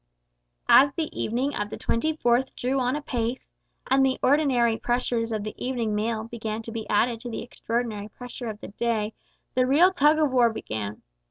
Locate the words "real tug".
9.67-10.17